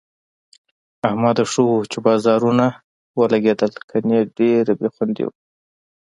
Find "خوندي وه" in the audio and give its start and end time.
4.93-5.33